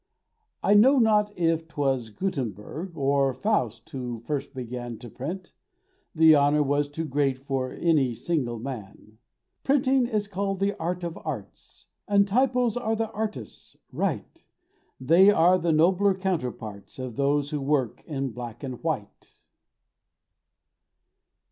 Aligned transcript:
I 0.63 0.73
know 0.73 0.97
not 0.97 1.31
if 1.37 1.67
'twas 1.67 2.09
Guttenberg 2.09 2.97
Or 2.97 3.35
Faust 3.35 3.87
who 3.91 4.19
first 4.21 4.55
began 4.55 4.97
To 4.97 5.11
print—the 5.11 6.35
honour 6.35 6.63
was 6.63 6.87
too 6.87 7.05
great 7.05 7.37
For 7.37 7.71
any 7.71 8.15
single 8.15 8.57
man. 8.57 9.19
Printing 9.63 10.07
is 10.07 10.27
called 10.27 10.59
the 10.59 10.75
Art 10.79 11.03
of 11.03 11.19
Arts, 11.23 11.85
And 12.07 12.27
typos 12.27 12.73
then 12.73 12.81
are 12.83 13.13
artists—right— 13.13 14.43
They 14.99 15.29
are 15.29 15.59
the 15.59 15.71
nobler 15.71 16.15
counterparts 16.15 16.97
Of 16.97 17.15
those 17.15 17.51
who 17.51 17.61
work 17.61 18.03
in 18.07 18.31
Black 18.31 18.63
and 18.63 18.81
White. 18.83 19.35